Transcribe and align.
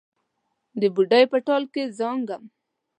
د 0.81 0.83
بوډۍ 0.95 1.23
په 1.31 1.37
ټال 1.45 1.63
کې 1.73 1.83
زانګم 1.97 2.43